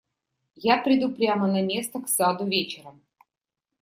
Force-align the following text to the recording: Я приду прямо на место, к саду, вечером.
Я 0.73 0.77
приду 0.77 1.11
прямо 1.13 1.45
на 1.45 1.61
место, 1.61 2.01
к 2.01 2.09
саду, 2.09 2.47
вечером. 2.47 3.03